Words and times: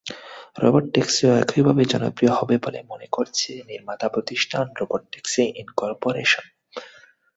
Robot 0.55 0.85
ট্যাক্সিও 0.93 1.31
একইভাবে 1.35 1.83
জনপ্রিয় 1.85 2.33
হবে 2.33 2.55
বলে 2.57 2.79
মনে 2.83 3.07
করছে 3.11 3.51
নির্মাতা 3.69 4.07
প্রতিষ্ঠান 4.09 4.65
রোবট 4.79 5.01
ট্যাক্সি 5.11 5.43
ইনকরপোরেশন। 5.61 6.45